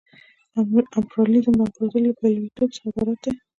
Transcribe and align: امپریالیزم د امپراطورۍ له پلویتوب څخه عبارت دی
امپریالیزم 0.97 1.53
د 1.55 1.59
امپراطورۍ 1.65 2.01
له 2.07 2.11
پلویتوب 2.19 2.69
څخه 2.75 2.87
عبارت 2.91 3.19
دی 3.23 3.31